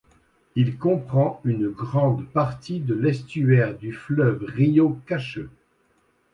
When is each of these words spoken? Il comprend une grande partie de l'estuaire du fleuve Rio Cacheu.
Il 0.55 0.79
comprend 0.79 1.39
une 1.43 1.69
grande 1.69 2.25
partie 2.27 2.79
de 2.79 2.95
l'estuaire 2.95 3.77
du 3.77 3.93
fleuve 3.93 4.43
Rio 4.45 4.97
Cacheu. 5.05 5.51